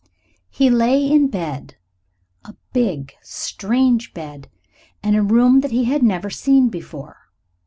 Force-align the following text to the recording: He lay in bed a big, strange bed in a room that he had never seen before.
He 0.49 0.71
lay 0.71 1.05
in 1.07 1.27
bed 1.27 1.75
a 2.43 2.55
big, 2.73 3.13
strange 3.21 4.15
bed 4.15 4.49
in 5.03 5.13
a 5.13 5.21
room 5.21 5.59
that 5.59 5.69
he 5.69 5.83
had 5.83 6.01
never 6.01 6.31
seen 6.31 6.69
before. 6.69 7.17